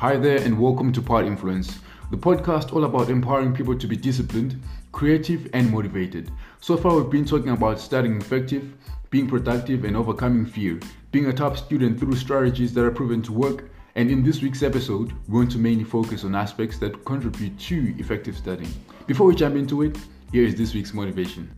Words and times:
Hi 0.00 0.14
there, 0.14 0.42
and 0.42 0.60
welcome 0.60 0.92
to 0.92 1.00
Podinfluence, 1.00 1.78
the 2.10 2.18
podcast 2.18 2.74
all 2.74 2.84
about 2.84 3.08
empowering 3.08 3.54
people 3.54 3.74
to 3.78 3.86
be 3.86 3.96
disciplined, 3.96 4.62
creative, 4.92 5.48
and 5.54 5.70
motivated. 5.70 6.30
So 6.60 6.76
far, 6.76 6.94
we've 6.94 7.08
been 7.08 7.24
talking 7.24 7.48
about 7.48 7.80
studying 7.80 8.20
effective, 8.20 8.74
being 9.08 9.26
productive, 9.26 9.84
and 9.84 9.96
overcoming 9.96 10.44
fear, 10.44 10.78
being 11.12 11.28
a 11.28 11.32
top 11.32 11.56
student 11.56 11.98
through 11.98 12.14
strategies 12.16 12.74
that 12.74 12.84
are 12.84 12.90
proven 12.90 13.22
to 13.22 13.32
work. 13.32 13.70
And 13.94 14.10
in 14.10 14.22
this 14.22 14.42
week's 14.42 14.62
episode, 14.62 15.14
we 15.28 15.38
want 15.38 15.50
to 15.52 15.58
mainly 15.58 15.84
focus 15.84 16.24
on 16.24 16.34
aspects 16.34 16.78
that 16.80 17.02
contribute 17.06 17.58
to 17.58 17.98
effective 17.98 18.36
studying. 18.36 18.74
Before 19.06 19.26
we 19.26 19.34
jump 19.34 19.56
into 19.56 19.80
it, 19.80 19.96
here 20.30 20.44
is 20.44 20.56
this 20.56 20.74
week's 20.74 20.92
motivation. 20.92 21.50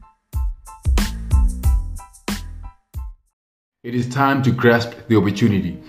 It 3.82 3.96
is 3.96 4.08
time 4.08 4.44
to 4.44 4.52
grasp 4.52 4.92
the 5.08 5.16
opportunity. 5.16 5.82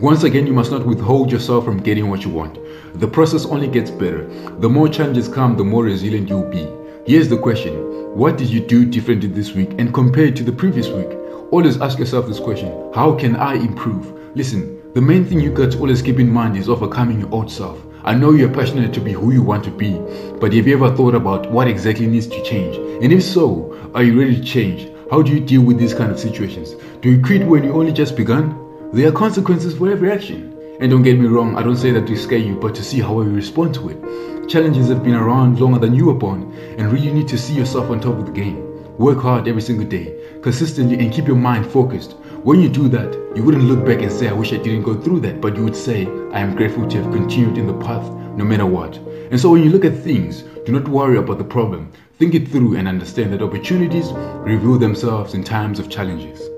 Once 0.00 0.24
again, 0.24 0.46
you 0.46 0.52
must 0.52 0.70
not 0.70 0.84
withhold 0.84 1.32
yourself 1.32 1.64
from 1.64 1.78
getting 1.78 2.10
what 2.10 2.22
you 2.22 2.28
want. 2.28 2.58
The 3.00 3.08
process 3.08 3.46
only 3.46 3.66
gets 3.66 3.90
better. 3.90 4.28
The 4.58 4.68
more 4.68 4.90
challenges 4.90 5.26
come, 5.26 5.56
the 5.56 5.64
more 5.64 5.84
resilient 5.84 6.28
you'll 6.28 6.50
be. 6.50 6.68
Here's 7.06 7.30
the 7.30 7.38
question 7.38 7.72
What 8.14 8.36
did 8.36 8.50
you 8.50 8.60
do 8.60 8.84
differently 8.84 9.30
this 9.30 9.54
week 9.54 9.70
and 9.78 9.94
compared 9.94 10.36
to 10.36 10.44
the 10.44 10.52
previous 10.52 10.88
week? 10.88 11.08
Always 11.50 11.80
ask 11.80 11.98
yourself 11.98 12.26
this 12.26 12.38
question 12.38 12.68
How 12.94 13.14
can 13.14 13.36
I 13.36 13.54
improve? 13.54 14.36
Listen, 14.36 14.82
the 14.92 15.00
main 15.00 15.24
thing 15.24 15.40
you 15.40 15.50
got 15.50 15.72
to 15.72 15.78
always 15.78 16.02
keep 16.02 16.20
in 16.20 16.30
mind 16.30 16.58
is 16.58 16.68
overcoming 16.68 17.20
your 17.20 17.32
old 17.32 17.50
self. 17.50 17.82
I 18.04 18.14
know 18.14 18.32
you're 18.32 18.52
passionate 18.52 18.92
to 18.92 19.00
be 19.00 19.12
who 19.12 19.32
you 19.32 19.42
want 19.42 19.64
to 19.64 19.70
be, 19.70 19.92
but 20.38 20.52
have 20.52 20.66
you 20.66 20.74
ever 20.74 20.94
thought 20.94 21.14
about 21.14 21.50
what 21.50 21.68
exactly 21.68 22.06
needs 22.06 22.26
to 22.26 22.44
change? 22.44 22.76
And 23.02 23.14
if 23.14 23.22
so, 23.22 23.90
are 23.94 24.02
you 24.02 24.20
ready 24.20 24.36
to 24.36 24.44
change? 24.44 24.92
How 25.10 25.22
do 25.22 25.32
you 25.32 25.40
deal 25.40 25.62
with 25.62 25.78
these 25.78 25.94
kind 25.94 26.12
of 26.12 26.20
situations? 26.20 26.74
Do 27.00 27.10
you 27.10 27.22
quit 27.22 27.46
when 27.46 27.64
you 27.64 27.72
only 27.72 27.94
just 27.94 28.14
begun? 28.14 28.65
There 28.92 29.08
are 29.08 29.12
consequences 29.12 29.76
for 29.76 29.90
every 29.90 30.12
action. 30.12 30.56
And 30.80 30.90
don't 30.90 31.02
get 31.02 31.18
me 31.18 31.26
wrong, 31.26 31.56
I 31.56 31.62
don't 31.62 31.76
say 31.76 31.90
that 31.90 32.06
to 32.06 32.16
scare 32.16 32.38
you, 32.38 32.54
but 32.54 32.74
to 32.76 32.84
see 32.84 33.00
how 33.00 33.20
you 33.20 33.30
respond 33.30 33.74
to 33.74 33.88
it. 33.88 34.48
Challenges 34.48 34.88
have 34.88 35.02
been 35.02 35.14
around 35.14 35.58
longer 35.58 35.80
than 35.80 35.94
you 35.94 36.06
were 36.06 36.14
born, 36.14 36.52
and 36.78 36.92
really 36.92 37.12
need 37.12 37.26
to 37.28 37.38
see 37.38 37.54
yourself 37.54 37.90
on 37.90 38.00
top 38.00 38.16
of 38.16 38.26
the 38.26 38.32
game. 38.32 38.62
Work 38.96 39.18
hard 39.18 39.48
every 39.48 39.62
single 39.62 39.86
day, 39.86 40.16
consistently, 40.40 40.98
and 40.98 41.12
keep 41.12 41.26
your 41.26 41.36
mind 41.36 41.66
focused. 41.66 42.12
When 42.44 42.60
you 42.60 42.68
do 42.68 42.88
that, 42.90 43.12
you 43.34 43.42
wouldn't 43.42 43.64
look 43.64 43.84
back 43.84 44.02
and 44.02 44.12
say, 44.12 44.28
I 44.28 44.32
wish 44.32 44.52
I 44.52 44.58
didn't 44.58 44.84
go 44.84 44.94
through 44.94 45.20
that, 45.20 45.40
but 45.40 45.56
you 45.56 45.64
would 45.64 45.76
say, 45.76 46.06
I 46.32 46.38
am 46.38 46.54
grateful 46.54 46.86
to 46.86 47.02
have 47.02 47.12
continued 47.12 47.58
in 47.58 47.66
the 47.66 47.78
path 47.84 48.08
no 48.36 48.44
matter 48.44 48.66
what. 48.66 48.96
And 49.30 49.40
so 49.40 49.50
when 49.50 49.64
you 49.64 49.70
look 49.70 49.84
at 49.84 49.98
things, 49.98 50.42
do 50.64 50.72
not 50.72 50.86
worry 50.86 51.16
about 51.16 51.38
the 51.38 51.44
problem. 51.44 51.90
Think 52.18 52.34
it 52.34 52.48
through 52.48 52.76
and 52.76 52.86
understand 52.86 53.32
that 53.32 53.42
opportunities 53.42 54.12
reveal 54.12 54.78
themselves 54.78 55.34
in 55.34 55.42
times 55.42 55.80
of 55.80 55.90
challenges. 55.90 56.48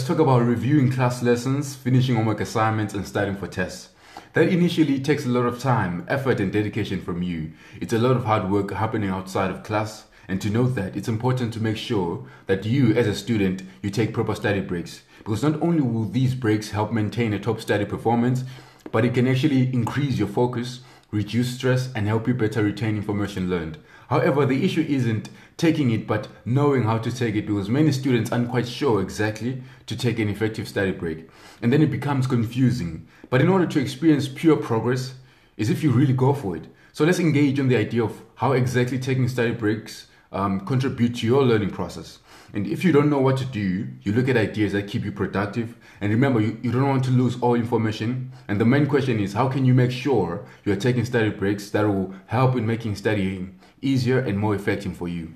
Let's 0.00 0.08
talk 0.08 0.18
about 0.18 0.40
reviewing 0.40 0.90
class 0.90 1.22
lessons, 1.22 1.74
finishing 1.74 2.16
homework 2.16 2.40
assignments, 2.40 2.94
and 2.94 3.06
studying 3.06 3.36
for 3.36 3.46
tests. 3.46 3.90
That 4.32 4.48
initially 4.48 4.98
takes 4.98 5.26
a 5.26 5.28
lot 5.28 5.44
of 5.44 5.58
time, 5.58 6.06
effort, 6.08 6.40
and 6.40 6.50
dedication 6.50 7.02
from 7.02 7.22
you. 7.22 7.52
It's 7.82 7.92
a 7.92 7.98
lot 7.98 8.16
of 8.16 8.24
hard 8.24 8.50
work 8.50 8.70
happening 8.70 9.10
outside 9.10 9.50
of 9.50 9.62
class. 9.62 10.06
And 10.26 10.40
to 10.40 10.48
note 10.48 10.74
that, 10.76 10.96
it's 10.96 11.06
important 11.06 11.52
to 11.52 11.62
make 11.62 11.76
sure 11.76 12.24
that 12.46 12.64
you, 12.64 12.94
as 12.94 13.06
a 13.06 13.14
student, 13.14 13.62
you 13.82 13.90
take 13.90 14.14
proper 14.14 14.34
study 14.34 14.62
breaks. 14.62 15.02
Because 15.18 15.42
not 15.42 15.60
only 15.60 15.82
will 15.82 16.06
these 16.06 16.34
breaks 16.34 16.70
help 16.70 16.92
maintain 16.92 17.34
a 17.34 17.38
top 17.38 17.60
study 17.60 17.84
performance, 17.84 18.44
but 18.90 19.04
it 19.04 19.12
can 19.12 19.28
actually 19.28 19.70
increase 19.70 20.18
your 20.18 20.28
focus, 20.28 20.80
reduce 21.10 21.56
stress, 21.56 21.92
and 21.94 22.06
help 22.06 22.26
you 22.26 22.32
better 22.32 22.64
retain 22.64 22.96
information 22.96 23.50
learned. 23.50 23.76
However, 24.08 24.46
the 24.46 24.64
issue 24.64 24.86
isn't 24.88 25.28
taking 25.60 25.90
it, 25.90 26.06
but 26.06 26.26
knowing 26.46 26.84
how 26.84 26.96
to 26.96 27.14
take 27.14 27.34
it 27.34 27.46
because 27.46 27.68
many 27.68 27.92
students 27.92 28.32
aren't 28.32 28.48
quite 28.48 28.66
sure 28.66 29.02
exactly 29.02 29.62
to 29.86 29.94
take 29.94 30.18
an 30.18 30.28
effective 30.30 30.66
study 30.66 30.90
break. 30.90 31.28
And 31.60 31.70
then 31.70 31.82
it 31.82 31.90
becomes 31.90 32.26
confusing. 32.26 33.06
But 33.28 33.42
in 33.42 33.48
order 33.48 33.66
to 33.66 33.78
experience 33.78 34.26
pure 34.26 34.56
progress, 34.56 35.14
is 35.58 35.68
if 35.68 35.82
you 35.82 35.90
really 35.90 36.14
go 36.14 36.32
for 36.32 36.56
it. 36.56 36.66
So 36.94 37.04
let's 37.04 37.18
engage 37.18 37.60
on 37.60 37.68
the 37.68 37.76
idea 37.76 38.02
of 38.02 38.22
how 38.36 38.52
exactly 38.52 38.98
taking 38.98 39.28
study 39.28 39.52
breaks 39.52 40.06
um, 40.32 40.60
contribute 40.60 41.16
to 41.16 41.26
your 41.26 41.42
learning 41.42 41.70
process. 41.70 42.20
And 42.54 42.66
if 42.66 42.82
you 42.82 42.92
don't 42.92 43.10
know 43.10 43.18
what 43.18 43.36
to 43.36 43.44
do, 43.44 43.86
you 44.02 44.12
look 44.12 44.28
at 44.28 44.38
ideas 44.38 44.72
that 44.72 44.88
keep 44.88 45.04
you 45.04 45.12
productive. 45.12 45.76
And 46.00 46.10
remember, 46.10 46.40
you, 46.40 46.58
you 46.62 46.72
don't 46.72 46.88
want 46.88 47.04
to 47.04 47.10
lose 47.10 47.38
all 47.42 47.54
information. 47.54 48.32
And 48.48 48.58
the 48.58 48.64
main 48.64 48.86
question 48.86 49.20
is 49.20 49.34
how 49.34 49.48
can 49.48 49.66
you 49.66 49.74
make 49.74 49.90
sure 49.92 50.46
you're 50.64 50.76
taking 50.76 51.04
study 51.04 51.28
breaks 51.28 51.68
that 51.70 51.86
will 51.86 52.14
help 52.26 52.56
in 52.56 52.66
making 52.66 52.96
studying 52.96 53.58
easier 53.82 54.18
and 54.18 54.38
more 54.38 54.54
effective 54.54 54.96
for 54.96 55.08
you? 55.08 55.34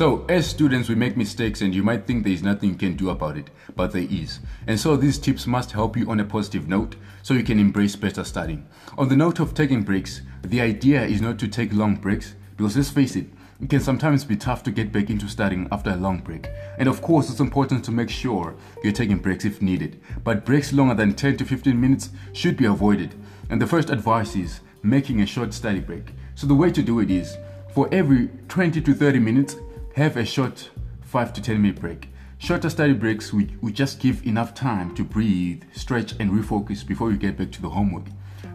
So, 0.00 0.24
as 0.30 0.46
students, 0.46 0.88
we 0.88 0.94
make 0.94 1.18
mistakes, 1.18 1.60
and 1.60 1.74
you 1.74 1.82
might 1.82 2.06
think 2.06 2.24
there 2.24 2.32
is 2.32 2.42
nothing 2.42 2.70
you 2.70 2.76
can 2.76 2.96
do 2.96 3.10
about 3.10 3.36
it, 3.36 3.50
but 3.76 3.92
there 3.92 4.06
is. 4.08 4.38
And 4.66 4.80
so, 4.80 4.96
these 4.96 5.18
tips 5.18 5.46
must 5.46 5.72
help 5.72 5.94
you 5.94 6.10
on 6.10 6.20
a 6.20 6.24
positive 6.24 6.66
note 6.66 6.96
so 7.22 7.34
you 7.34 7.42
can 7.42 7.58
embrace 7.58 7.96
better 7.96 8.24
studying. 8.24 8.66
On 8.96 9.10
the 9.10 9.16
note 9.16 9.40
of 9.40 9.52
taking 9.52 9.82
breaks, 9.82 10.22
the 10.40 10.62
idea 10.62 11.04
is 11.04 11.20
not 11.20 11.38
to 11.40 11.48
take 11.48 11.74
long 11.74 11.96
breaks 11.96 12.34
because 12.56 12.78
let's 12.78 12.88
face 12.88 13.14
it, 13.14 13.26
it 13.60 13.68
can 13.68 13.80
sometimes 13.80 14.24
be 14.24 14.36
tough 14.36 14.62
to 14.62 14.70
get 14.70 14.90
back 14.90 15.10
into 15.10 15.28
studying 15.28 15.68
after 15.70 15.90
a 15.90 15.96
long 15.96 16.20
break. 16.20 16.48
And 16.78 16.88
of 16.88 17.02
course, 17.02 17.28
it's 17.28 17.40
important 17.40 17.84
to 17.84 17.92
make 17.92 18.08
sure 18.08 18.54
you're 18.82 18.94
taking 18.94 19.18
breaks 19.18 19.44
if 19.44 19.60
needed. 19.60 20.00
But 20.24 20.46
breaks 20.46 20.72
longer 20.72 20.94
than 20.94 21.12
10 21.12 21.36
to 21.36 21.44
15 21.44 21.78
minutes 21.78 22.08
should 22.32 22.56
be 22.56 22.64
avoided. 22.64 23.16
And 23.50 23.60
the 23.60 23.66
first 23.66 23.90
advice 23.90 24.34
is 24.34 24.60
making 24.82 25.20
a 25.20 25.26
short 25.26 25.52
study 25.52 25.80
break. 25.80 26.14
So, 26.36 26.46
the 26.46 26.54
way 26.54 26.70
to 26.70 26.82
do 26.82 27.00
it 27.00 27.10
is 27.10 27.36
for 27.74 27.86
every 27.92 28.30
20 28.48 28.80
to 28.80 28.94
30 28.94 29.18
minutes, 29.18 29.56
have 29.96 30.16
a 30.16 30.24
short 30.24 30.70
5 31.02 31.32
to 31.32 31.42
10 31.42 31.60
minute 31.60 31.80
break. 31.80 32.08
Shorter 32.38 32.70
study 32.70 32.92
breaks 32.92 33.32
we, 33.32 33.48
just 33.72 34.00
give 34.00 34.24
enough 34.26 34.54
time 34.54 34.94
to 34.94 35.04
breathe, 35.04 35.62
stretch, 35.72 36.12
and 36.12 36.30
refocus 36.30 36.86
before 36.86 37.10
you 37.10 37.18
get 37.18 37.36
back 37.36 37.50
to 37.52 37.62
the 37.62 37.68
homework. 37.68 38.04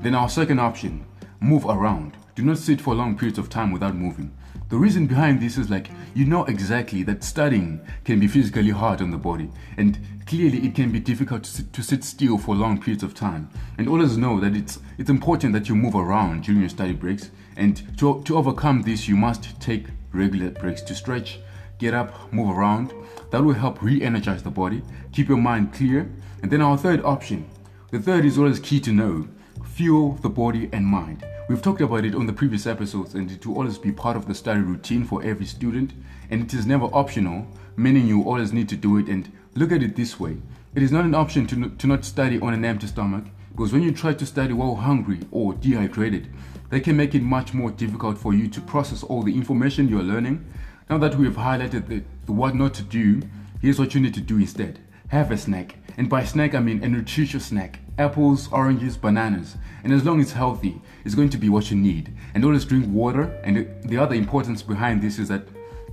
Then, 0.02 0.16
our 0.16 0.30
second 0.30 0.60
option 0.60 1.06
move 1.40 1.66
around. 1.66 2.18
Do 2.36 2.44
not 2.44 2.58
sit 2.58 2.82
for 2.82 2.96
long 2.96 3.18
periods 3.18 3.38
of 3.38 3.50
time 3.50 3.72
without 3.72 3.96
moving. 3.96 4.36
The 4.70 4.78
reason 4.78 5.06
behind 5.06 5.42
this 5.42 5.58
is 5.58 5.70
like 5.70 5.90
you 6.16 6.26
know 6.26 6.46
exactly 6.46 7.04
that 7.04 7.24
studying 7.24 7.80
can 8.04 8.20
be 8.20 8.28
physically 8.28 8.72
hard 8.72 9.02
on 9.02 9.12
the 9.12 9.18
body, 9.18 9.52
and 9.78 10.00
clearly 10.26 10.66
it 10.66 10.74
can 10.74 10.92
be 10.92 11.00
difficult 11.00 11.44
to 11.44 11.52
sit, 11.52 11.74
to 11.74 11.84
sit 11.84 12.04
still 12.04 12.38
for 12.38 12.56
long 12.56 12.82
periods 12.82 13.04
of 13.04 13.14
time. 13.14 13.50
And 13.78 13.88
always 13.88 14.18
know 14.18 14.40
that 14.40 14.56
it's 14.56 14.80
it's 14.98 15.10
important 15.10 15.54
that 15.54 15.70
you 15.70 15.76
move 15.76 15.96
around 15.96 16.44
during 16.44 16.62
your 16.62 16.70
study 16.70 16.94
breaks. 16.94 17.30
And 17.58 17.98
to, 18.00 18.22
to 18.24 18.38
overcome 18.38 18.82
this, 18.82 19.08
you 19.08 19.16
must 19.16 19.62
take 19.62 19.86
regular 20.16 20.52
breaks 20.52 20.82
to 20.84 20.96
stretch, 20.96 21.40
get 21.78 21.94
up, 21.94 22.32
move 22.34 22.58
around. 22.58 22.94
That 23.32 23.44
will 23.44 23.54
help 23.54 23.82
re 23.82 24.02
energize 24.02 24.44
the 24.44 24.50
body, 24.50 24.82
keep 25.12 25.28
your 25.28 25.38
mind 25.38 25.74
clear. 25.74 26.10
And 26.42 26.52
then 26.52 26.62
our 26.62 26.78
third 26.78 27.04
option 27.04 27.50
the 27.92 28.02
third 28.02 28.26
is 28.26 28.38
always 28.38 28.60
key 28.60 28.82
to 28.82 28.92
know 28.92 29.28
fuel 29.64 30.14
the 30.22 30.30
body 30.30 30.70
and 30.74 30.86
mind. 30.86 31.24
We've 31.48 31.62
talked 31.62 31.82
about 31.82 32.04
it 32.04 32.16
on 32.16 32.26
the 32.26 32.34
previous 32.34 32.66
episodes, 32.66 33.14
and 33.14 33.32
it 33.32 33.46
will 33.46 33.56
always 33.56 33.78
be 33.78 33.92
part 33.92 34.18
of 34.18 34.28
the 34.28 34.34
study 34.34 34.60
routine 34.60 35.06
for 35.06 35.24
every 35.24 35.46
student, 35.46 35.94
and 36.30 36.42
it 36.42 36.54
is 36.54 36.66
never 36.66 36.86
optional, 36.86 37.48
meaning 37.78 38.08
you 38.08 38.24
always 38.24 38.52
need 38.52 38.68
to 38.70 38.76
do 38.76 38.98
it. 38.98 39.08
And 39.08 39.32
look 39.54 39.72
at 39.72 39.84
it 39.84 39.96
this 39.96 40.20
way 40.20 40.38
it 40.74 40.84
is 40.84 40.92
not 40.92 41.06
an 41.06 41.16
option 41.16 41.48
to, 41.48 41.70
to 41.70 41.88
not 41.88 42.04
study 42.04 42.38
on 42.40 42.54
an 42.54 42.66
empty 42.66 42.88
stomach, 42.88 43.26
because 43.52 43.72
when 43.72 43.82
you 43.82 43.94
try 43.94 44.14
to 44.14 44.26
study 44.26 44.52
while 44.52 44.76
hungry 44.76 45.20
or 45.32 45.54
dehydrated, 45.54 46.28
that 46.70 46.82
can 46.82 46.98
make 46.98 47.16
it 47.16 47.22
much 47.22 47.54
more 47.54 47.72
difficult 47.72 48.18
for 48.18 48.34
you 48.34 48.48
to 48.48 48.62
process 48.62 49.04
all 49.04 49.24
the 49.24 49.36
information 49.36 49.88
you're 49.88 50.04
learning. 50.04 50.46
Now 50.90 50.98
that 51.00 51.16
we 51.16 51.26
have 51.26 51.36
highlighted 51.36 51.88
the, 51.88 52.04
the 52.26 52.32
what 52.32 52.56
not 52.56 52.74
to 52.76 52.84
do, 52.84 53.22
here's 53.62 53.80
what 53.80 53.96
you 53.96 54.02
need 54.02 54.14
to 54.14 54.22
do 54.22 54.38
instead 54.38 54.80
have 55.10 55.32
a 55.32 55.38
snack. 55.38 55.76
And 55.98 56.10
by 56.10 56.24
snack, 56.24 56.56
I 56.56 56.60
mean 56.60 56.84
a 56.84 56.90
nutritious 56.90 57.46
snack 57.46 57.80
apples, 57.98 58.50
oranges, 58.52 58.98
bananas. 58.98 59.56
And 59.84 59.94
as 59.94 60.04
long 60.04 60.20
as 60.20 60.28
it's 60.28 60.34
healthy, 60.34 60.82
it's 61.06 61.16
going 61.16 61.30
to 61.30 61.38
be 61.38 61.48
what 61.48 61.72
you 61.72 61.78
need. 61.78 62.14
And 62.34 62.44
always 62.44 62.66
drink 62.66 62.88
water. 62.88 63.40
And 63.44 63.68
the 63.84 63.98
other 63.98 64.16
importance 64.16 64.62
behind 64.62 65.02
this 65.02 65.18
is 65.20 65.30
that 65.30 65.48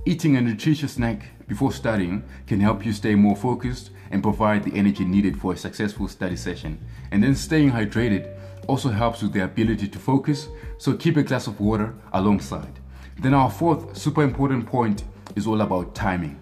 eating 0.05 0.35
a 0.35 0.41
nutritious 0.41 0.93
snack 0.93 1.29
before 1.47 1.71
studying 1.71 2.23
can 2.47 2.59
help 2.59 2.85
you 2.85 2.91
stay 2.91 3.15
more 3.15 3.35
focused 3.35 3.91
and 4.11 4.21
provide 4.21 4.63
the 4.63 4.77
energy 4.77 5.05
needed 5.05 5.39
for 5.39 5.53
a 5.53 5.57
successful 5.57 6.07
study 6.07 6.35
session. 6.35 6.79
And 7.11 7.23
then 7.23 7.35
staying 7.35 7.71
hydrated 7.71 8.29
also 8.67 8.89
helps 8.89 9.21
with 9.21 9.33
the 9.33 9.43
ability 9.43 9.87
to 9.87 9.99
focus, 9.99 10.47
so 10.77 10.93
keep 10.93 11.17
a 11.17 11.23
glass 11.23 11.47
of 11.47 11.59
water 11.59 11.93
alongside. 12.13 12.79
Then, 13.19 13.33
our 13.33 13.49
fourth 13.49 13.97
super 13.97 14.23
important 14.23 14.65
point 14.65 15.03
is 15.35 15.47
all 15.47 15.61
about 15.61 15.95
timing. 15.95 16.41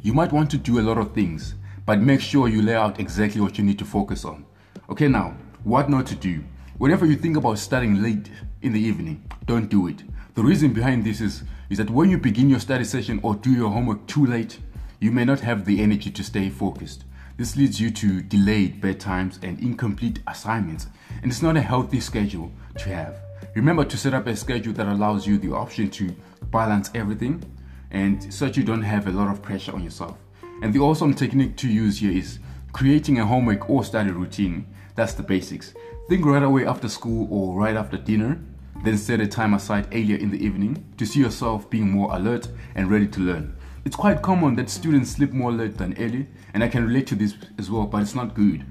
You 0.00 0.12
might 0.12 0.32
want 0.32 0.50
to 0.50 0.58
do 0.58 0.80
a 0.80 0.82
lot 0.82 0.98
of 0.98 1.12
things, 1.12 1.54
but 1.86 2.00
make 2.00 2.20
sure 2.20 2.48
you 2.48 2.62
lay 2.62 2.74
out 2.74 3.00
exactly 3.00 3.40
what 3.40 3.58
you 3.58 3.64
need 3.64 3.78
to 3.78 3.84
focus 3.84 4.24
on. 4.24 4.44
Okay, 4.88 5.08
now, 5.08 5.36
what 5.64 5.88
not 5.88 6.06
to 6.06 6.14
do? 6.14 6.42
Whenever 6.78 7.06
you 7.06 7.16
think 7.16 7.36
about 7.36 7.58
studying 7.58 8.02
late 8.02 8.30
in 8.62 8.72
the 8.72 8.80
evening, 8.80 9.22
don't 9.46 9.68
do 9.68 9.86
it. 9.86 10.02
The 10.34 10.42
reason 10.42 10.72
behind 10.72 11.04
this 11.04 11.20
is, 11.20 11.44
is 11.70 11.78
that 11.78 11.90
when 11.90 12.10
you 12.10 12.18
begin 12.18 12.50
your 12.50 12.60
study 12.60 12.84
session 12.84 13.20
or 13.22 13.34
do 13.34 13.52
your 13.52 13.70
homework 13.70 14.06
too 14.06 14.26
late, 14.26 14.58
you 14.98 15.10
may 15.10 15.24
not 15.24 15.40
have 15.40 15.64
the 15.64 15.80
energy 15.80 16.10
to 16.10 16.24
stay 16.24 16.48
focused. 16.48 17.04
This 17.36 17.56
leads 17.56 17.80
you 17.80 17.90
to 17.90 18.20
delayed 18.20 18.80
bedtimes 18.80 19.42
and 19.42 19.58
incomplete 19.60 20.20
assignments, 20.26 20.86
and 21.22 21.30
it's 21.30 21.42
not 21.42 21.56
a 21.56 21.62
healthy 21.62 22.00
schedule 22.00 22.52
to 22.78 22.88
have. 22.90 23.20
Remember 23.54 23.84
to 23.84 23.96
set 23.96 24.14
up 24.14 24.26
a 24.26 24.36
schedule 24.36 24.72
that 24.74 24.86
allows 24.86 25.26
you 25.26 25.38
the 25.38 25.52
option 25.52 25.90
to 25.90 26.14
balance 26.50 26.90
everything 26.94 27.42
and 27.90 28.32
so 28.32 28.46
that 28.46 28.56
you 28.56 28.62
don't 28.62 28.82
have 28.82 29.06
a 29.06 29.10
lot 29.10 29.30
of 29.30 29.42
pressure 29.42 29.72
on 29.72 29.82
yourself. 29.82 30.18
And 30.62 30.72
the 30.72 30.80
awesome 30.80 31.14
technique 31.14 31.56
to 31.58 31.68
use 31.68 31.98
here 31.98 32.12
is 32.12 32.38
creating 32.72 33.18
a 33.18 33.26
homework 33.26 33.68
or 33.68 33.84
study 33.84 34.10
routine. 34.10 34.66
That's 34.94 35.14
the 35.14 35.22
basics. 35.22 35.74
Think 36.08 36.24
right 36.24 36.42
away 36.42 36.66
after 36.66 36.88
school 36.88 37.28
or 37.30 37.58
right 37.58 37.76
after 37.76 37.96
dinner, 37.96 38.40
then 38.84 38.98
set 38.98 39.20
a 39.20 39.26
time 39.26 39.54
aside 39.54 39.86
earlier 39.92 40.16
in 40.16 40.30
the 40.30 40.44
evening 40.44 40.84
to 40.96 41.06
see 41.06 41.20
yourself 41.20 41.68
being 41.70 41.90
more 41.90 42.14
alert 42.14 42.48
and 42.74 42.90
ready 42.90 43.06
to 43.08 43.20
learn. 43.20 43.56
It's 43.84 43.96
quite 43.96 44.22
common 44.22 44.54
that 44.56 44.70
students 44.70 45.10
sleep 45.10 45.32
more 45.32 45.50
late 45.50 45.76
than 45.76 45.96
early, 45.98 46.28
and 46.54 46.62
I 46.62 46.68
can 46.68 46.86
relate 46.86 47.08
to 47.08 47.16
this 47.16 47.34
as 47.58 47.68
well, 47.68 47.84
but 47.84 48.02
it's 48.02 48.14
not 48.14 48.32
good. 48.32 48.64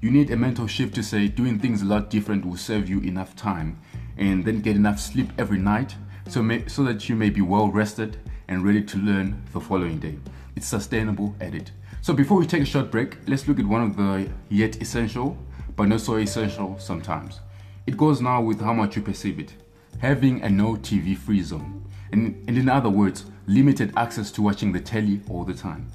You 0.00 0.10
need 0.10 0.32
a 0.32 0.36
mental 0.36 0.66
shift 0.66 0.96
to 0.96 1.04
say 1.04 1.28
doing 1.28 1.60
things 1.60 1.82
a 1.82 1.84
lot 1.84 2.10
different 2.10 2.44
will 2.44 2.56
serve 2.56 2.88
you 2.88 2.98
enough 3.00 3.36
time 3.36 3.78
and 4.16 4.44
then 4.44 4.62
get 4.62 4.74
enough 4.74 4.98
sleep 4.98 5.30
every 5.38 5.58
night 5.58 5.94
so, 6.26 6.42
may, 6.42 6.66
so 6.66 6.82
that 6.82 7.08
you 7.08 7.14
may 7.14 7.30
be 7.30 7.42
well 7.42 7.68
rested 7.68 8.18
and 8.48 8.64
ready 8.64 8.82
to 8.82 8.98
learn 8.98 9.40
the 9.52 9.60
following 9.60 10.00
day. 10.00 10.18
It's 10.56 10.66
sustainable 10.66 11.36
edit. 11.40 11.70
So 12.02 12.12
before 12.12 12.36
we 12.36 12.46
take 12.46 12.62
a 12.62 12.66
short 12.66 12.90
break, 12.90 13.18
let's 13.28 13.46
look 13.46 13.60
at 13.60 13.66
one 13.66 13.82
of 13.82 13.96
the 13.96 14.28
yet 14.48 14.82
essential, 14.82 15.38
but 15.76 15.86
not 15.86 16.00
so 16.00 16.16
essential 16.16 16.76
sometimes. 16.80 17.38
It 17.86 17.96
goes 17.96 18.20
now 18.20 18.42
with 18.42 18.60
how 18.60 18.72
much 18.72 18.96
you 18.96 19.02
perceive 19.02 19.38
it. 19.38 19.54
Having 20.00 20.42
a 20.42 20.50
no 20.50 20.74
TV 20.74 21.16
free 21.16 21.42
zone. 21.42 21.84
And, 22.10 22.42
and 22.48 22.58
in 22.58 22.68
other 22.68 22.90
words, 22.90 23.26
limited 23.46 23.92
access 23.96 24.30
to 24.32 24.42
watching 24.42 24.72
the 24.72 24.80
telly 24.80 25.20
all 25.28 25.44
the 25.44 25.54
time. 25.54 25.90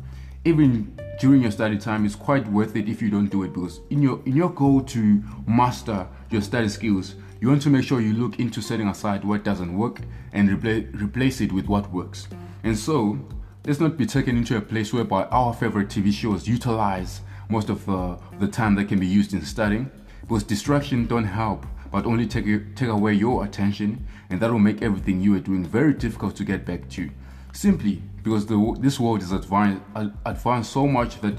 Even 0.46 0.98
during 1.20 1.42
your 1.42 1.52
study 1.52 1.78
time, 1.78 2.06
it's 2.06 2.16
quite 2.16 2.48
worth 2.48 2.76
it 2.76 2.90
if 2.90 3.02
you 3.02 3.10
don't 3.10 3.28
do 3.28 3.44
it 3.44 3.54
because 3.54 3.80
in 3.90 4.02
your 4.02 4.22
in 4.26 4.36
your 4.36 4.50
goal 4.50 4.82
to 4.82 5.22
master 5.46 6.08
your 6.30 6.42
study 6.42 6.70
skills, 6.70 7.16
you 7.40 7.48
want 7.48 7.62
to 7.62 7.70
make 7.70 7.84
sure 7.86 8.02
you 8.02 8.14
look 8.14 8.40
into 8.40 8.62
setting 8.62 8.88
aside 8.88 9.24
what 9.24 9.44
doesn't 9.44 9.78
work 9.78 10.02
and 10.34 10.50
repla- 10.50 11.02
replace 11.02 11.42
it 11.42 11.52
with 11.52 11.68
what 11.68 11.92
works. 11.92 12.28
And 12.64 12.78
so, 12.78 13.20
let's 13.66 13.80
not 13.80 13.98
be 13.98 14.06
taken 14.06 14.38
into 14.38 14.58
a 14.58 14.62
place 14.62 14.94
whereby 14.94 15.26
our 15.26 15.54
favorite 15.54 15.90
TV 15.90 16.12
shows 16.12 16.48
utilize 16.48 17.22
most 17.50 17.70
of 17.70 17.88
uh, 17.90 18.18
the 18.40 18.48
time 18.48 18.76
that 18.76 18.86
can 18.86 19.00
be 19.00 19.08
used 19.08 19.34
in 19.34 19.42
studying 19.44 19.92
because 20.22 20.44
distraction 20.44 21.06
don't 21.06 21.26
help 21.26 21.66
but 21.92 22.06
only 22.06 22.26
take, 22.26 22.46
take 22.76 22.88
away 22.88 23.14
your 23.14 23.44
attention 23.44 24.08
and 24.30 24.40
that 24.40 24.50
will 24.50 24.60
make 24.60 24.82
everything 24.82 25.20
you 25.20 25.36
are 25.36 25.40
doing 25.40 25.66
very 25.66 25.94
difficult 25.94 26.36
to 26.38 26.46
get 26.46 26.66
back 26.66 26.88
to 26.90 27.10
simply 27.54 28.02
because 28.24 28.46
the, 28.46 28.78
this 28.80 29.00
world 29.00 29.22
is 29.22 29.32
advanced, 29.32 29.82
advanced 30.26 30.72
so 30.72 30.88
much 30.88 31.20
that 31.22 31.38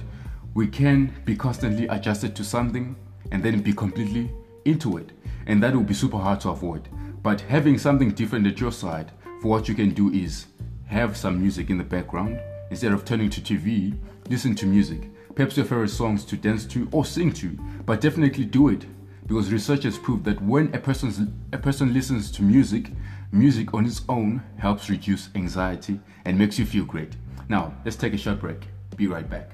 we 0.55 0.67
can 0.67 1.15
be 1.25 1.35
constantly 1.35 1.87
adjusted 1.89 2.37
to 2.37 2.45
something 2.45 2.97
and 3.31 3.43
then 3.43 3.61
be 3.61 3.73
completely 3.73 4.31
into 4.65 4.99
it. 4.99 5.13
And 5.47 5.63
that 5.63 5.75
will 5.75 5.83
be 5.83 5.95
super 5.95 6.19
hard 6.19 6.41
to 6.41 6.51
avoid. 6.51 6.89
But 7.23 7.41
having 7.41 7.79
something 7.79 8.11
different 8.11 8.47
at 8.47 8.61
your 8.61 8.73
side 8.73 9.13
for 9.41 9.49
what 9.49 9.69
you 9.69 9.75
can 9.75 9.91
do 9.91 10.11
is 10.13 10.47
have 10.87 11.17
some 11.17 11.41
music 11.41 11.71
in 11.71 11.79
the 11.79 11.85
background. 11.85 12.41
Instead 12.71 12.93
of 12.93 13.05
turning 13.05 13.31
to 13.31 13.41
tv 13.41 13.97
listen 14.29 14.55
to 14.57 14.67
music. 14.67 15.11
Perhaps 15.35 15.57
your 15.57 15.67
favorite 15.67 15.89
songs 15.89 16.25
to 16.27 16.37
dance 16.37 16.67
to 16.67 16.89
or 16.93 17.05
sing 17.05 17.33
to. 17.33 17.51
But 17.87 18.01
definitely 18.01 18.45
do 18.45 18.69
it. 18.69 18.85
Because 19.27 19.53
research 19.53 19.85
has 19.85 19.99
proved 19.99 20.25
that 20.25 20.43
when 20.43 20.75
a 20.75 20.79
a 20.79 21.59
person 21.59 21.95
listens 21.95 22.31
to 22.33 22.43
music 22.43 22.91
music 23.33 23.73
on 23.73 23.87
its 23.87 24.03
own 24.11 24.43
helps 24.59 24.91
reduce 24.91 25.31
anxiety 25.35 25.99
and 26.27 26.39
makes 26.39 26.59
you 26.59 26.67
feel 26.67 26.85
great 26.85 27.17
now 27.49 27.75
let's 27.83 27.97
take 27.97 28.13
a 28.13 28.19
short 28.19 28.39
break 28.39 28.69
be 28.97 29.07
right 29.07 29.29
back 29.31 29.53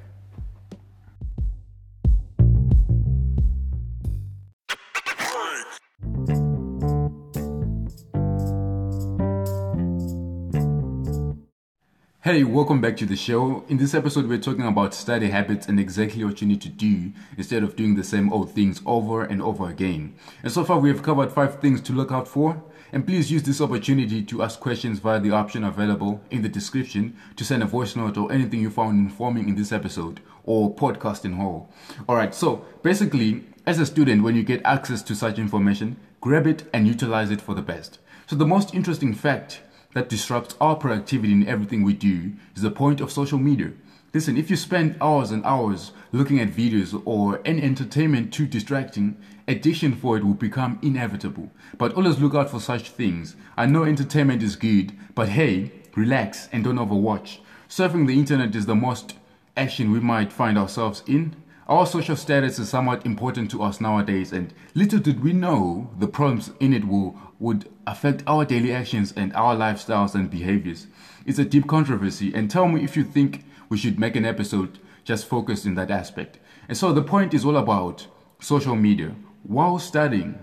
Hey, 12.29 12.45
welcome 12.45 12.83
back 12.83 12.97
to 12.99 13.07
the 13.07 13.17
show. 13.17 13.65
In 13.69 13.79
this 13.79 13.95
episode, 13.95 14.29
we're 14.29 14.37
talking 14.37 14.67
about 14.67 14.93
study 14.93 15.31
habits 15.31 15.67
and 15.67 15.81
exactly 15.81 16.23
what 16.25 16.43
you 16.43 16.47
need 16.47 16.61
to 16.61 16.69
do 16.69 17.13
instead 17.39 17.63
of 17.63 17.75
doing 17.75 17.95
the 17.95 18.05
same 18.05 18.31
old 18.31 18.53
things 18.53 18.83
over 18.85 19.23
and 19.23 19.41
over 19.41 19.71
again. 19.71 20.15
And 20.43 20.53
so 20.53 20.63
far, 20.63 20.79
we 20.79 20.91
have 20.91 21.03
covered 21.03 21.33
five 21.33 21.61
things 21.61 21.81
to 21.81 21.95
look 21.95 22.13
out 22.13 22.29
for. 22.29 22.63
And 22.91 23.07
please 23.07 23.31
use 23.31 23.43
this 23.43 23.61
opportunity 23.61 24.23
to 24.23 24.43
ask 24.43 24.61
questions 24.61 24.99
via 24.99 25.21
the 25.21 25.31
option 25.31 25.63
available 25.63 26.23
in 26.31 26.43
the 26.43 26.49
description 26.49 27.17
to 27.37 27.45
send 27.45 27.63
a 27.63 27.67
voice 27.67 27.95
note 27.95 28.17
or 28.17 28.33
anything 28.33 28.61
you 28.61 28.71
found 28.71 28.99
informing 28.99 29.49
in 29.49 29.57
this 29.57 29.73
episode 29.73 30.21
or 30.45 30.75
podcast 30.75 31.25
in 31.25 31.35
whole. 31.35 31.69
Alright, 32.09 32.35
so 32.35 32.65
basically, 32.83 33.45
as 33.67 33.79
a 33.79 33.85
student, 33.85 34.23
when 34.23 34.35
you 34.35 34.43
get 34.43 34.63
access 34.65 35.03
to 35.03 35.15
such 35.15 35.39
information, 35.39 35.99
grab 36.23 36.47
it 36.47 36.65
and 36.73 36.87
utilize 36.87 37.31
it 37.31 37.43
for 37.43 37.55
the 37.55 37.63
best. 37.63 37.99
So, 38.27 38.37
the 38.37 38.47
most 38.47 38.75
interesting 38.75 39.15
fact 39.15 39.61
that 39.93 40.09
disrupts 40.09 40.55
our 40.61 40.77
productivity 40.77 41.33
in 41.33 41.47
everything 41.47 41.83
we 41.83 41.93
do 41.93 42.33
is 42.57 42.63
the 42.63 42.71
point 42.71 43.01
of 43.01 43.13
social 43.13 43.39
media. 43.39 43.73
Listen, 44.15 44.39
if 44.39 44.49
you 44.49 44.57
spend 44.57 44.97
hours 45.03 45.31
and 45.31 45.45
hours 45.45 45.93
looking 46.13 46.41
at 46.41 46.49
videos 46.49 47.01
or 47.05 47.43
any 47.45 47.63
entertainment 47.63 48.33
too 48.33 48.47
distracting, 48.47 49.19
addiction 49.49 49.95
for 49.97 50.17
it 50.17 50.25
will 50.25 50.35
become 50.35 50.79
inevitable. 50.83 51.51
But 51.79 51.95
always 51.95 52.21
look 52.21 52.35
out 52.35 52.51
for 52.51 52.61
such 52.61 52.91
things. 52.91 53.35
I 53.57 53.67
know 53.67 53.83
entertainment 53.85 54.43
is 54.43 54.55
good, 54.55 54.93
but 55.15 55.31
hey, 55.31 55.73
relax 55.97 56.49
and 56.53 56.63
don't 56.63 56.77
overwatch. 56.77 57.39
Surfing 57.69 58.07
the 58.07 58.19
internet 58.19 58.55
is 58.55 58.67
the 58.67 58.77
most 58.77 59.17
action 59.57 59.91
we 59.91 60.01
might 60.01 60.33
find 60.33 60.57
ourselves 60.57 61.03
in. 61.07 61.35
Our 61.67 61.87
social 61.87 62.17
status 62.17 62.59
is 62.59 62.69
somewhat 62.69 63.05
important 63.05 63.51
to 63.51 63.63
us 63.63 63.81
nowadays, 63.81 64.33
and 64.33 64.55
little 64.75 64.99
did 64.99 65.23
we 65.23 65.33
know 65.33 65.91
the 65.99 66.07
problems 66.07 66.51
in 66.61 66.73
it 66.73 66.87
will 66.87 67.19
would 67.39 67.69
affect 67.87 68.23
our 68.27 68.45
daily 68.45 68.73
actions 68.73 69.13
and 69.17 69.33
our 69.35 69.55
lifestyles 69.55 70.15
and 70.15 70.31
behaviors. 70.31 70.87
It's 71.27 71.39
a 71.39 71.45
deep 71.45 71.67
controversy, 71.67 72.33
and 72.35 72.51
tell 72.51 72.69
me 72.69 72.85
if 72.85 72.97
you 72.97 73.05
think 73.05 73.45
we 73.69 73.77
should 73.77 73.99
make 73.99 74.17
an 74.17 74.25
episode 74.25 74.79
just 75.05 75.27
focused 75.27 75.67
in 75.67 75.75
that 75.75 75.91
aspect. 75.91 76.39
And 76.69 76.77
so 76.77 76.93
the 76.93 77.03
point 77.03 77.35
is 77.35 77.45
all 77.45 77.57
about 77.57 78.07
social 78.41 78.77
media 78.77 79.15
while 79.43 79.79
studying. 79.79 80.39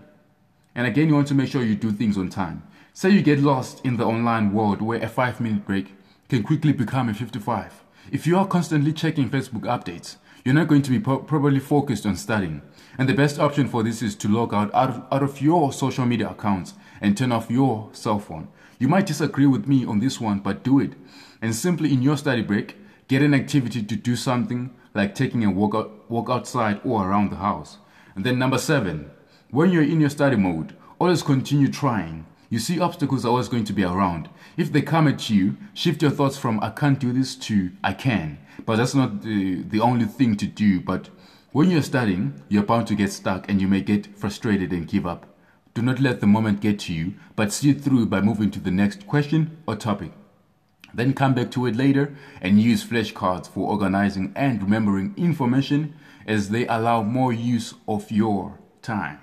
And 0.74 0.88
again, 0.88 1.08
you 1.08 1.16
want 1.16 1.28
to 1.30 1.34
make 1.34 1.50
sure 1.50 1.64
you 1.64 1.76
do 1.76 1.92
things 1.92 2.18
on 2.18 2.30
time. 2.30 2.64
Say 2.94 3.10
you 3.10 3.22
get 3.22 3.40
lost 3.40 3.86
in 3.86 3.98
the 3.98 4.06
online 4.06 4.54
world 4.54 4.82
where 4.82 5.02
a 5.02 5.08
five 5.08 5.40
minute 5.42 5.66
break 5.66 5.94
can 6.30 6.44
quickly 6.44 6.74
become 6.74 7.10
a 7.10 7.14
55. 7.14 7.84
If 8.12 8.26
you 8.26 8.38
are 8.38 8.48
constantly 8.48 8.94
checking 8.94 9.30
Facebook 9.30 9.62
updates, 9.62 10.18
you're 10.44 10.54
not 10.54 10.68
going 10.68 10.84
to 10.84 10.92
be 10.92 11.00
pro- 11.00 11.20
properly 11.20 11.60
focused 11.60 12.06
on 12.06 12.16
studying. 12.16 12.62
And 12.98 13.10
the 13.10 13.14
best 13.14 13.40
option 13.40 13.68
for 13.68 13.84
this 13.84 14.02
is 14.02 14.16
to 14.16 14.28
log 14.28 14.54
out, 14.54 14.74
out 14.74 14.90
of, 14.90 15.06
out 15.12 15.24
of 15.24 15.42
your 15.42 15.74
social 15.74 16.06
media 16.06 16.30
accounts 16.30 16.74
and 17.02 17.18
turn 17.18 17.32
off 17.32 17.50
your 17.50 17.90
cell 17.94 18.20
phone. 18.20 18.48
You 18.80 18.88
might 18.88 19.08
disagree 19.08 19.46
with 19.46 19.68
me 19.68 19.86
on 19.86 20.00
this 20.00 20.22
one, 20.22 20.40
but 20.40 20.64
do 20.64 20.80
it. 20.80 20.94
And 21.42 21.56
simply 21.56 21.92
in 21.92 22.02
your 22.02 22.18
study 22.18 22.42
break, 22.42 22.78
get 23.08 23.22
an 23.22 23.34
activity 23.34 23.82
to 23.84 23.96
do 23.96 24.16
something 24.16 24.74
like 24.94 25.16
taking 25.16 25.44
a 25.44 25.52
walk, 25.52 25.76
out, 25.76 26.10
walk 26.10 26.30
outside 26.30 26.80
or 26.84 27.10
around 27.10 27.32
the 27.32 27.38
house. 27.38 27.78
And 28.16 28.26
then 28.26 28.40
number 28.40 28.58
seven, 28.58 29.12
when 29.52 29.72
you're 29.72 29.84
in 29.84 30.00
your 30.00 30.10
study 30.10 30.38
mode, 30.38 30.76
always 31.00 31.22
continue 31.22 31.70
trying. 31.70 32.26
You 32.50 32.60
see 32.60 32.80
obstacles 32.80 33.26
are 33.26 33.30
always 33.30 33.50
going 33.50 33.66
to 33.66 33.74
be 33.74 33.84
around. 33.84 34.30
If 34.56 34.72
they 34.72 34.82
come 34.82 35.08
at 35.08 35.30
you, 35.30 35.58
shift 35.74 36.02
your 36.02 36.12
thoughts 36.12 36.38
from 36.38 36.60
I 36.62 36.70
can't 36.70 37.00
do 37.00 37.12
this 37.12 37.36
to 37.36 37.72
I 37.84 37.94
can. 37.94 38.38
But 38.66 38.78
that's 38.78 38.96
not 38.96 39.22
the, 39.22 39.64
the 39.64 39.82
only 39.82 40.06
thing 40.06 40.38
to 40.38 40.46
do. 40.46 40.80
But 40.80 41.10
when 41.52 41.70
you're 41.70 41.82
studying, 41.82 42.42
you're 42.48 42.64
bound 42.64 42.88
to 42.88 42.96
get 42.96 43.12
stuck 43.12 43.50
and 43.50 43.60
you 43.60 43.68
may 43.68 43.82
get 43.82 44.18
frustrated 44.18 44.72
and 44.72 44.88
give 44.88 45.06
up. 45.06 45.26
Do 45.74 45.82
not 45.82 46.00
let 46.00 46.22
the 46.22 46.28
moment 46.28 46.62
get 46.62 46.80
to 46.80 46.94
you, 46.94 47.16
but 47.36 47.52
see 47.52 47.72
it 47.72 47.82
through 47.82 48.06
by 48.06 48.22
moving 48.22 48.50
to 48.52 48.60
the 48.62 48.72
next 48.72 49.08
question 49.08 49.58
or 49.68 49.76
topic. 49.76 50.14
Then 50.94 51.14
come 51.14 51.34
back 51.34 51.52
to 51.52 51.66
it 51.66 51.76
later 51.76 52.16
and 52.42 52.62
use 52.62 52.86
flashcards 52.86 53.50
for 53.50 53.70
organizing 53.70 54.32
and 54.38 54.64
remembering 54.64 55.14
information 55.18 55.94
as 56.26 56.50
they 56.50 56.68
allow 56.68 57.04
more 57.04 57.32
use 57.34 57.74
of 57.88 58.12
your 58.12 58.60
time. 58.82 59.20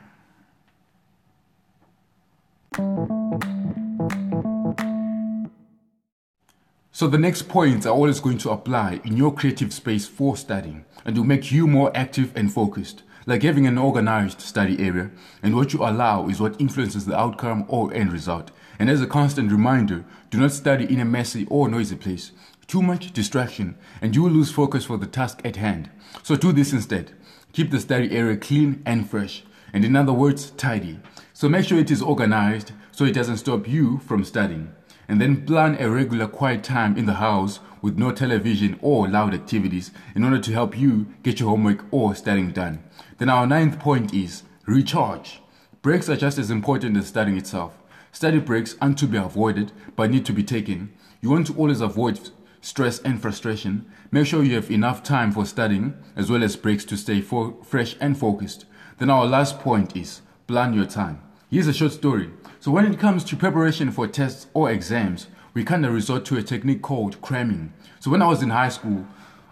So 6.95 7.09
the 7.09 7.19
next 7.19 7.49
points 7.49 7.85
are 7.85 7.95
always 7.95 8.21
going 8.21 8.39
to 8.39 8.51
apply 8.51 9.01
in 9.05 9.17
your 9.17 9.35
creative 9.35 9.73
space 9.73 10.07
for 10.07 10.37
studying 10.37 10.85
and 11.05 11.17
will 11.17 11.25
make 11.25 11.51
you 11.51 11.67
more 11.67 11.91
active 11.97 12.31
and 12.37 12.53
focused. 12.53 13.03
Like 13.27 13.43
having 13.43 13.67
an 13.67 13.79
organized 13.79 14.41
study 14.41 14.85
area 14.85 15.11
and 15.43 15.57
what 15.57 15.73
you 15.73 15.83
allow 15.85 16.29
is 16.29 16.41
what 16.41 16.61
influences 16.61 17.07
the 17.07 17.19
outcome 17.19 17.65
or 17.69 17.93
end 17.95 18.13
result. 18.13 18.51
And 18.79 18.91
as 18.91 19.01
a 19.01 19.07
constant 19.07 19.51
reminder, 19.51 20.05
do 20.31 20.39
not 20.39 20.53
study 20.53 20.85
in 20.85 21.01
a 21.01 21.05
messy 21.05 21.47
or 21.49 21.69
noisy 21.69 21.97
place. 21.97 22.33
Too 22.73 22.81
much 22.81 23.13
distraction 23.13 23.77
and 24.01 24.17
you 24.17 24.23
will 24.23 24.31
lose 24.31 24.51
focus 24.51 24.87
for 24.87 24.97
the 24.97 25.07
task 25.07 25.43
at 25.45 25.57
hand. 25.57 25.91
So 26.23 26.37
do 26.37 26.53
this 26.53 26.73
instead. 26.73 27.13
Keep 27.53 27.71
the 27.71 27.79
study 27.79 28.17
area 28.17 28.39
clean 28.39 28.83
and 28.87 29.07
fresh. 29.07 29.45
And 29.75 29.85
in 29.85 29.95
other 29.95 30.15
words, 30.15 30.53
tidy. 30.53 30.99
So 31.35 31.51
make 31.51 31.67
sure 31.67 31.79
it 31.79 31.91
is 31.91 32.01
organized 32.01 32.73
so 32.91 33.05
it 33.05 33.13
doesn't 33.13 33.37
stop 33.37 33.69
you 33.69 33.99
from 33.99 34.25
studying. 34.25 34.73
and 35.07 35.21
then 35.21 35.45
plan 35.45 35.77
a 35.81 35.91
regular 35.91 36.27
quiet 36.27 36.65
time 36.65 36.97
in 36.97 37.05
the 37.05 37.21
house 37.21 37.61
with 37.83 37.99
no 37.99 38.11
television 38.11 38.79
or 38.81 39.07
loud 39.07 39.35
activities 39.35 39.91
in 40.15 40.25
order 40.25 40.39
to 40.39 40.53
help 40.53 40.79
you 40.79 41.09
get 41.23 41.41
your 41.41 41.51
homework 41.51 41.85
or 41.91 42.15
studying 42.15 42.53
done. 42.53 42.83
Then 43.19 43.29
our 43.29 43.47
ninth 43.47 43.79
point 43.81 44.15
is 44.15 44.45
recharge. 44.65 45.43
Breaks 45.83 46.09
are 46.09 46.17
just 46.17 46.39
as 46.39 46.51
important 46.51 46.97
as 46.97 47.09
studying 47.09 47.37
itself. 47.37 47.75
Study 48.13 48.39
breaks 48.39 48.77
aren't 48.81 48.99
to 49.01 49.07
be 49.07 49.19
avoided 49.19 49.73
but 49.95 50.11
need 50.11 50.25
to 50.25 50.33
be 50.33 50.43
taken. 50.43 50.95
You 51.21 51.29
want 51.29 51.49
to 51.49 51.55
always 51.55 51.83
avoid 51.83 52.31
stress 52.63 53.01
and 53.01 53.21
frustration. 53.21 53.85
Make 54.11 54.27
sure 54.27 54.43
you 54.43 54.55
have 54.55 54.71
enough 54.71 55.03
time 55.03 55.33
for 55.33 55.45
studying 55.45 55.95
as 56.17 56.31
well 56.31 56.43
as 56.43 56.57
breaks 56.57 56.87
to 56.87 56.97
stay 56.97 57.21
fo- 57.21 57.63
fresh 57.63 57.97
and 58.01 58.17
focused. 58.17 58.65
Then 58.99 59.11
our 59.11 59.27
last 59.27 59.59
point 59.59 59.95
is 59.95 60.23
plan 60.47 60.73
your 60.73 60.87
time. 60.87 61.21
Here's 61.51 61.67
a 61.67 61.75
short 61.75 61.93
story. 61.93 62.31
So 62.61 62.71
when 62.71 62.91
it 62.91 62.99
comes 62.99 63.25
to 63.25 63.37
preparation 63.37 63.91
for 63.91 64.07
tests 64.07 64.47
or 64.55 64.71
exams, 64.71 65.27
we 65.53 65.65
kind 65.65 65.85
of 65.85 65.93
resort 65.93 66.25
to 66.27 66.39
a 66.39 66.43
technique 66.43 66.81
called 66.81 67.21
cramming. 67.21 67.75
So 68.01 68.11
when 68.11 68.23
I 68.23 68.29
was 68.29 68.43
in 68.43 68.51
high 68.51 68.71
school, 68.71 69.07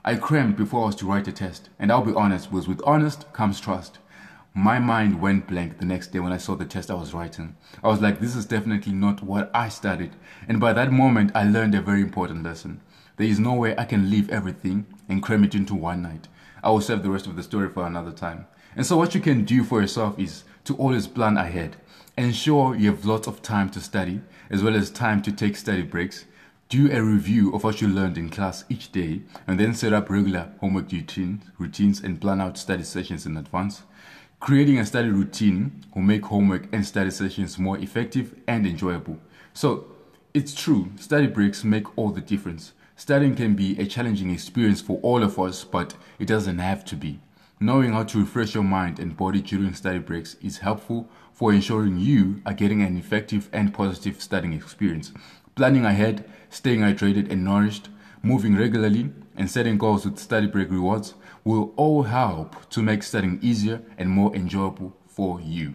I 0.04 0.14
crammed 0.14 0.56
before 0.56 0.84
I 0.84 0.86
was 0.86 0.96
to 0.96 1.06
write 1.06 1.28
a 1.28 1.32
test. 1.32 1.68
And 1.78 1.92
I'll 1.92 2.04
be 2.04 2.14
honest, 2.14 2.50
was 2.50 2.66
with 2.66 2.80
honest 2.86 3.30
comes 3.34 3.60
trust. 3.60 3.98
My 4.54 4.80
mind 4.80 5.20
went 5.20 5.46
blank 5.46 5.78
the 5.78 5.84
next 5.84 6.08
day 6.08 6.18
when 6.18 6.32
I 6.32 6.36
saw 6.36 6.56
the 6.56 6.64
test 6.64 6.90
I 6.90 6.94
was 6.94 7.14
writing. 7.14 7.56
I 7.84 7.88
was 7.88 8.00
like, 8.00 8.18
this 8.18 8.34
is 8.34 8.46
definitely 8.46 8.92
not 8.92 9.22
what 9.22 9.48
I 9.54 9.68
studied. 9.68 10.10
And 10.48 10.58
by 10.58 10.72
that 10.72 10.90
moment, 10.90 11.30
I 11.36 11.44
learned 11.44 11.76
a 11.76 11.80
very 11.80 12.00
important 12.00 12.42
lesson. 12.42 12.80
There 13.16 13.28
is 13.28 13.38
no 13.38 13.54
way 13.54 13.76
I 13.78 13.84
can 13.84 14.10
leave 14.10 14.28
everything 14.28 14.86
and 15.08 15.22
cram 15.22 15.44
it 15.44 15.54
into 15.54 15.76
one 15.76 16.02
night. 16.02 16.26
I 16.64 16.70
will 16.70 16.80
save 16.80 17.04
the 17.04 17.10
rest 17.10 17.28
of 17.28 17.36
the 17.36 17.44
story 17.44 17.68
for 17.68 17.86
another 17.86 18.10
time. 18.10 18.46
And 18.74 18.84
so 18.84 18.96
what 18.96 19.14
you 19.14 19.20
can 19.20 19.44
do 19.44 19.62
for 19.62 19.80
yourself 19.80 20.18
is 20.18 20.42
to 20.64 20.76
always 20.76 21.06
plan 21.06 21.36
ahead. 21.36 21.76
Ensure 22.18 22.74
you 22.74 22.90
have 22.90 23.04
lots 23.04 23.28
of 23.28 23.42
time 23.42 23.70
to 23.70 23.80
study, 23.80 24.20
as 24.50 24.64
well 24.64 24.74
as 24.74 24.90
time 24.90 25.22
to 25.22 25.32
take 25.32 25.56
study 25.56 25.82
breaks. 25.82 26.24
Do 26.68 26.90
a 26.90 27.00
review 27.02 27.54
of 27.54 27.62
what 27.62 27.80
you 27.80 27.88
learned 27.88 28.18
in 28.18 28.30
class 28.30 28.64
each 28.68 28.90
day, 28.90 29.22
and 29.46 29.60
then 29.60 29.74
set 29.74 29.92
up 29.92 30.10
regular 30.10 30.52
homework 30.60 30.90
routines, 30.90 31.44
routines 31.56 32.00
and 32.00 32.20
plan 32.20 32.40
out 32.40 32.58
study 32.58 32.82
sessions 32.82 33.26
in 33.26 33.36
advance. 33.36 33.82
Creating 34.40 34.78
a 34.78 34.86
study 34.86 35.10
routine 35.10 35.84
will 35.94 36.00
make 36.00 36.24
homework 36.24 36.66
and 36.72 36.86
study 36.86 37.10
sessions 37.10 37.58
more 37.58 37.76
effective 37.76 38.34
and 38.48 38.66
enjoyable. 38.66 39.18
So, 39.52 39.84
it's 40.32 40.54
true, 40.54 40.88
study 40.96 41.26
breaks 41.26 41.62
make 41.62 41.98
all 41.98 42.08
the 42.08 42.22
difference. 42.22 42.72
Studying 42.96 43.34
can 43.34 43.54
be 43.54 43.78
a 43.78 43.84
challenging 43.84 44.30
experience 44.30 44.80
for 44.80 44.98
all 45.02 45.22
of 45.22 45.38
us, 45.38 45.62
but 45.62 45.94
it 46.18 46.24
doesn't 46.24 46.58
have 46.58 46.86
to 46.86 46.96
be. 46.96 47.20
Knowing 47.60 47.92
how 47.92 48.02
to 48.04 48.20
refresh 48.20 48.54
your 48.54 48.64
mind 48.64 48.98
and 48.98 49.14
body 49.14 49.42
during 49.42 49.74
study 49.74 49.98
breaks 49.98 50.36
is 50.40 50.58
helpful 50.58 51.06
for 51.34 51.52
ensuring 51.52 51.98
you 51.98 52.40
are 52.46 52.54
getting 52.54 52.80
an 52.80 52.96
effective 52.96 53.50
and 53.52 53.74
positive 53.74 54.22
studying 54.22 54.54
experience. 54.54 55.12
Planning 55.54 55.84
ahead, 55.84 56.24
staying 56.48 56.80
hydrated 56.80 57.30
and 57.30 57.44
nourished, 57.44 57.90
moving 58.22 58.56
regularly, 58.56 59.10
and 59.36 59.50
setting 59.50 59.76
goals 59.76 60.06
with 60.06 60.18
study 60.18 60.46
break 60.46 60.70
rewards 60.70 61.12
will 61.44 61.72
all 61.76 62.02
help 62.02 62.68
to 62.70 62.82
make 62.82 63.02
studying 63.02 63.38
easier 63.42 63.82
and 63.98 64.08
more 64.08 64.34
enjoyable 64.34 64.96
for 65.06 65.40
you. 65.40 65.74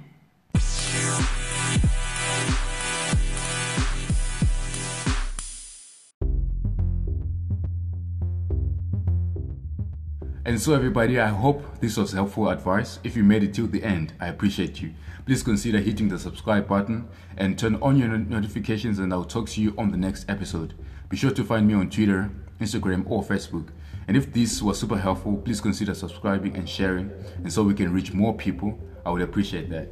And 10.47 10.61
so, 10.61 10.75
everybody, 10.75 11.19
I 11.19 11.29
hope 11.29 11.79
this 11.79 11.97
was 11.97 12.11
helpful 12.11 12.49
advice. 12.49 12.99
If 13.03 13.17
you 13.17 13.23
made 13.23 13.41
it 13.41 13.55
till 13.55 13.65
the 13.65 13.83
end, 13.83 14.13
I 14.19 14.27
appreciate 14.27 14.79
you. 14.79 14.93
Please 15.25 15.41
consider 15.41 15.79
hitting 15.79 16.07
the 16.07 16.19
subscribe 16.19 16.67
button 16.67 17.07
and 17.35 17.57
turn 17.57 17.75
on 17.81 17.97
your 17.97 18.09
notifications, 18.09 18.99
and 18.99 19.11
I'll 19.11 19.23
talk 19.23 19.49
to 19.49 19.61
you 19.61 19.73
on 19.75 19.89
the 19.89 19.97
next 19.97 20.29
episode. 20.29 20.75
Be 21.09 21.17
sure 21.17 21.31
to 21.31 21.43
find 21.43 21.67
me 21.67 21.73
on 21.73 21.89
Twitter, 21.89 22.29
Instagram, 22.61 23.09
or 23.09 23.23
Facebook. 23.23 23.69
And 24.07 24.15
if 24.15 24.31
this 24.31 24.61
was 24.61 24.79
super 24.79 24.97
helpful, 24.97 25.37
please 25.37 25.59
consider 25.59 25.93
subscribing 25.93 26.55
and 26.57 26.69
sharing, 26.69 27.11
and 27.37 27.51
so 27.51 27.63
we 27.63 27.73
can 27.73 27.91
reach 27.91 28.13
more 28.13 28.35
people. 28.35 28.79
I 29.05 29.09
would 29.09 29.21
appreciate 29.21 29.69
that. 29.69 29.91